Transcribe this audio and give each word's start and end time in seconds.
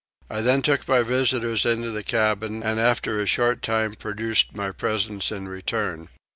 I 0.31 0.41
then 0.41 0.63
took 0.63 0.87
my 0.87 1.03
visitors 1.03 1.63
into 1.63 1.91
the 1.91 2.01
cabin 2.01 2.63
and 2.63 2.79
after 2.79 3.19
a 3.19 3.27
short 3.27 3.61
time 3.61 3.93
produced 3.93 4.55
my 4.55 4.71
presents 4.71 5.31
in 5.31 5.47
return. 5.47 6.09